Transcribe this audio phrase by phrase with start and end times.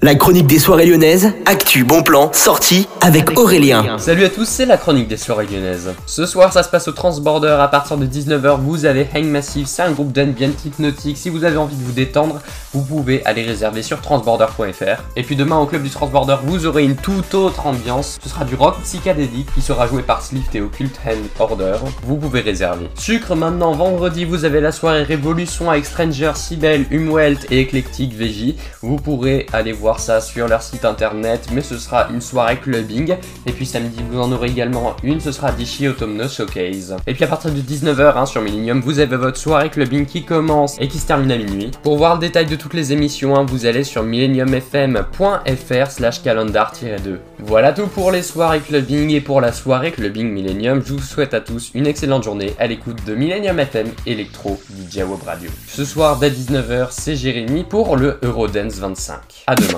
[0.00, 3.98] La chronique des soirées lyonnaises, actu, bon plan, sortie avec Aurélien.
[3.98, 5.92] Salut à tous, c'est la chronique des soirées lyonnaises.
[6.06, 8.60] Ce soir, ça se passe au Transborder à partir de 19h.
[8.60, 11.16] Vous avez Hang Massive, c'est un groupe d'ambient hypnotique.
[11.16, 12.38] Si vous avez envie de vous détendre,
[12.72, 15.02] vous pouvez aller réserver sur transborder.fr.
[15.16, 18.20] Et puis demain, au club du Transborder, vous aurez une toute autre ambiance.
[18.22, 21.78] Ce sera du rock psychédélique qui sera joué par Slift et Occult Hand Order.
[22.04, 22.88] Vous pouvez réserver.
[22.94, 28.56] Sucre maintenant, vendredi, vous avez la soirée Révolution avec Stranger, Sibel, Humwelt et Eclectic Veggie.
[28.80, 33.16] Vous pourrez aller voir ça sur leur site internet, mais ce sera une soirée clubbing.
[33.46, 36.96] Et puis samedi, vous en aurez également une, ce sera Dishi Autumn Showcase.
[37.06, 40.24] Et puis à partir de 19h hein, sur Millennium, vous avez votre soirée clubbing qui
[40.24, 41.70] commence et qui se termine à minuit.
[41.82, 47.18] Pour voir le détail de toutes les émissions, hein, vous allez sur millenniumfm.fr slash calendar-2.
[47.38, 50.82] Voilà tout pour les soirées clubbing et pour la soirée clubbing Millennium.
[50.84, 54.98] Je vous souhaite à tous une excellente journée à l'écoute de Millennium FM Electro DJ
[54.98, 55.50] Web Radio.
[55.66, 59.20] Ce soir dès 19h, c'est Jérémy pour le Eurodance 25.
[59.46, 59.77] À demain.